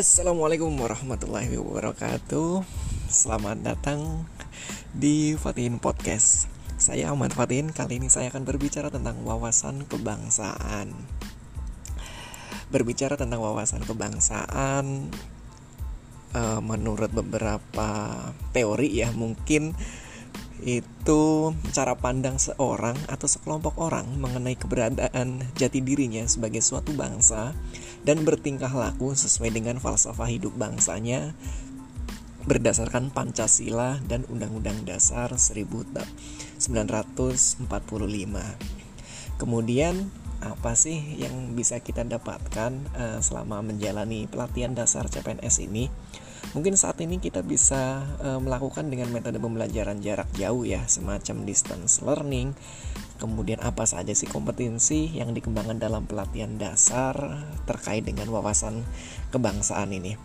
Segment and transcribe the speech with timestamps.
[0.00, 2.64] Assalamualaikum warahmatullahi wabarakatuh.
[3.12, 4.24] Selamat datang
[4.96, 6.48] di Fatin Podcast.
[6.80, 7.68] Saya Ahmad Fatin.
[7.68, 10.96] Kali ini saya akan berbicara tentang wawasan kebangsaan.
[12.72, 15.12] Berbicara tentang wawasan kebangsaan
[16.32, 18.24] uh, Menurut beberapa
[18.56, 19.76] teori ya Mungkin
[20.64, 27.52] itu cara pandang seorang atau sekelompok orang mengenai keberadaan jati dirinya sebagai suatu bangsa
[28.04, 31.36] dan bertingkah laku sesuai dengan falsafah hidup bangsanya
[32.48, 36.56] berdasarkan Pancasila dan Undang-Undang Dasar 1945.
[39.36, 39.94] Kemudian
[40.40, 45.92] apa sih yang bisa kita dapatkan uh, selama menjalani pelatihan dasar CPNS ini?
[46.50, 52.02] Mungkin saat ini kita bisa uh, melakukan dengan metode pembelajaran jarak jauh ya, semacam distance
[52.02, 52.58] learning.
[53.20, 58.82] Kemudian apa saja sih kompetensi yang dikembangkan dalam pelatihan dasar terkait dengan wawasan
[59.30, 60.16] kebangsaan ini?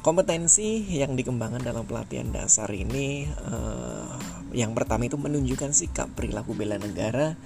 [0.00, 4.16] Kompetensi yang dikembangkan dalam pelatihan dasar ini uh,
[4.50, 7.36] yang pertama itu menunjukkan sikap perilaku bela negara,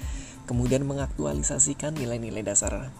[0.49, 2.95] kemudian mengaktualisasikan nilai-nilai dasar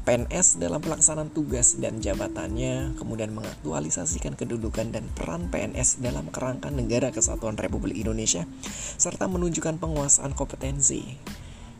[0.00, 7.12] PNS dalam pelaksanaan tugas dan jabatannya, kemudian mengaktualisasikan kedudukan dan peran PNS dalam kerangka negara
[7.12, 8.48] kesatuan Republik Indonesia,
[8.96, 11.20] serta menunjukkan penguasaan kompetensi.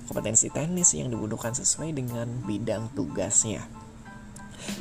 [0.04, 3.64] Kompetensi teknis yang dibutuhkan sesuai dengan bidang tugasnya.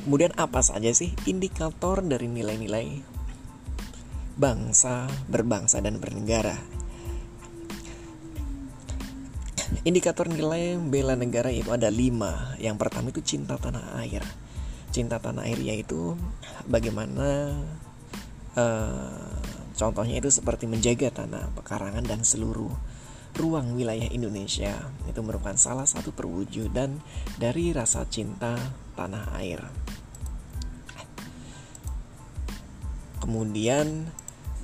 [0.04, 3.20] Kemudian apa saja sih indikator dari nilai-nilai
[4.40, 6.79] bangsa, berbangsa, dan bernegara?
[9.88, 12.56] Indikator nilai bela negara itu ada lima.
[12.60, 14.20] Yang pertama itu cinta tanah air.
[14.92, 16.20] Cinta tanah air yaitu
[16.68, 17.56] bagaimana
[18.60, 19.40] uh,
[19.80, 22.76] contohnya itu seperti menjaga tanah, pekarangan dan seluruh
[23.40, 27.00] ruang wilayah Indonesia itu merupakan salah satu perwujudan
[27.40, 28.58] dari rasa cinta
[29.00, 29.64] tanah air.
[33.24, 34.10] Kemudian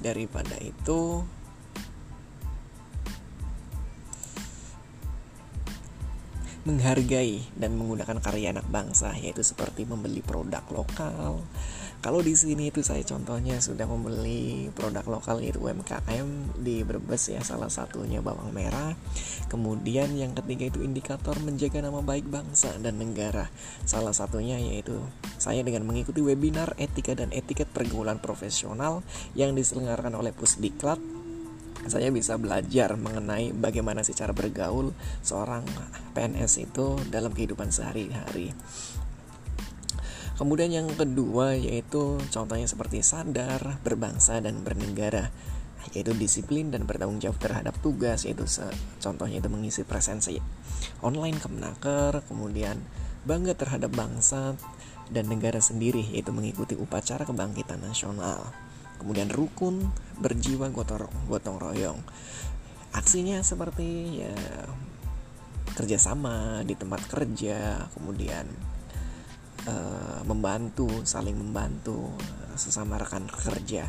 [0.01, 1.23] daripada itu
[6.65, 11.45] menghargai dan menggunakan karya anak bangsa yaitu seperti membeli produk lokal.
[12.01, 17.41] Kalau di sini itu saya contohnya sudah membeli produk lokal yaitu UMKM di Brebes ya
[17.41, 18.93] salah satunya bawang merah.
[19.49, 23.49] Kemudian yang ketiga itu indikator menjaga nama baik bangsa dan negara.
[23.85, 25.01] Salah satunya yaitu
[25.41, 31.01] saya dengan mengikuti webinar etika dan etiket pergaulan profesional yang diselenggarakan oleh Pusdiklat
[31.85, 34.91] saya bisa belajar mengenai bagaimana sih cara bergaul
[35.21, 35.65] seorang
[36.17, 38.53] PNS itu dalam kehidupan sehari-hari.
[40.35, 45.31] Kemudian yang kedua yaitu contohnya seperti sadar, berbangsa dan bernegara
[45.93, 48.43] yaitu disiplin dan bertanggung jawab terhadap tugas yaitu
[48.97, 50.41] contohnya itu mengisi presensi
[51.05, 52.81] online kemenaker kemudian
[53.23, 54.57] bangga terhadap bangsa
[55.13, 58.49] dan negara sendiri yaitu mengikuti upacara kebangkitan nasional
[59.05, 59.85] kemudian rukun
[60.17, 62.01] berjiwa gotong, royong.
[62.97, 64.33] Aksinya seperti ya
[65.77, 68.49] kerjasama di tempat kerja kemudian
[69.69, 72.09] uh, membantu saling membantu
[72.57, 73.85] sesama rekan kerja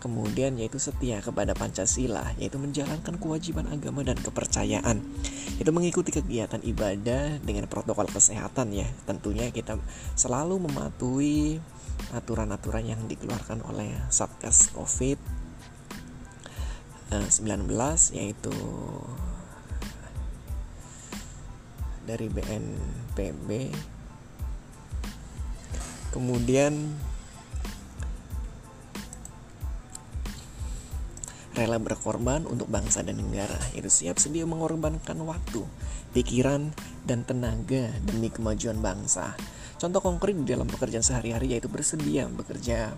[0.00, 5.04] kemudian yaitu setia kepada Pancasila yaitu menjalankan kewajiban agama dan kepercayaan.
[5.60, 8.88] Itu mengikuti kegiatan ibadah dengan protokol kesehatan ya.
[9.04, 9.76] Tentunya kita
[10.16, 11.60] selalu mematuhi
[12.16, 15.20] aturan-aturan yang dikeluarkan oleh Satgas Covid
[17.10, 18.54] 19 eh, yaitu
[22.06, 23.70] dari BNPB
[26.10, 26.74] kemudian
[31.60, 35.60] rela berkorban untuk bangsa dan negara itu siap sedia mengorbankan waktu
[36.16, 36.72] pikiran
[37.04, 39.36] dan tenaga demi kemajuan bangsa
[39.80, 42.92] Contoh konkret di dalam pekerjaan sehari-hari yaitu bersedia bekerja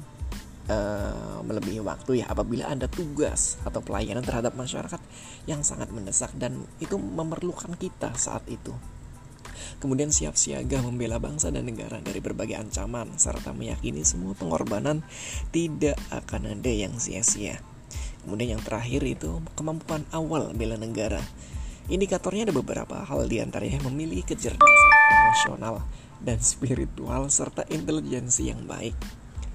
[0.67, 4.99] uh, melebihi waktu ya apabila ada tugas atau pelayanan terhadap masyarakat
[5.47, 8.75] yang sangat mendesak dan itu memerlukan kita saat itu.
[9.79, 15.07] Kemudian siap siaga membela bangsa dan negara dari berbagai ancaman serta meyakini semua pengorbanan
[15.55, 17.63] tidak akan ada yang sia-sia.
[18.23, 21.21] Kemudian yang terakhir itu kemampuan awal bela negara.
[21.91, 24.93] Indikatornya ada beberapa hal di antaranya memiliki kecerdasan
[25.33, 25.83] emosional,
[26.23, 28.95] dan spiritual serta intelijensi yang baik.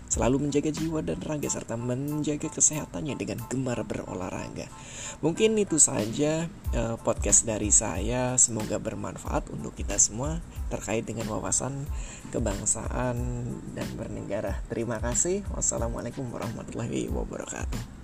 [0.07, 4.71] Selalu menjaga jiwa dan raga serta menjaga kesehatannya dengan gemar berolahraga.
[5.19, 8.39] Mungkin itu saja uh, podcast dari saya.
[8.39, 10.39] Semoga bermanfaat untuk kita semua
[10.71, 11.83] terkait dengan wawasan
[12.31, 13.19] kebangsaan
[13.75, 14.63] dan bernegara.
[14.71, 15.43] Terima kasih.
[15.51, 17.96] Wassalamualaikum warahmatullahi wabarakatuh.